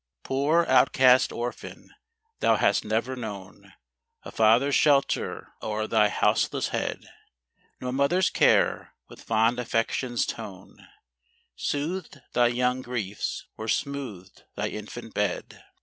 % 0.21 0.23
Poor 0.29 0.65
outcast 0.65 1.31
orphan, 1.31 1.91
thou 2.39 2.55
hast 2.55 2.83
never 2.83 3.15
known 3.15 3.71
A 4.23 4.31
father's 4.31 4.73
shelter 4.73 5.53
o'er 5.61 5.85
thy 5.85 6.09
houseless 6.09 6.69
head; 6.69 7.05
No 7.79 7.91
mother's 7.91 8.31
care, 8.31 8.95
with 9.09 9.21
fond 9.21 9.59
affection's 9.59 10.25
tone, 10.25 10.87
Soothed 11.55 12.19
thy 12.33 12.47
young 12.47 12.81
griefs, 12.81 13.45
or 13.57 13.67
smoothed 13.67 14.41
thy 14.55 14.69
infant 14.69 15.13
bed. 15.13 15.63